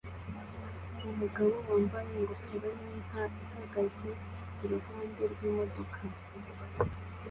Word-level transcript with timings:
Umugabo 1.11 1.53
wambaye 1.69 2.11
ingofero 2.19 2.69
yinka 2.81 3.21
ihagaze 3.43 4.09
iruhande 4.63 5.21
rwimodoka 5.31 5.99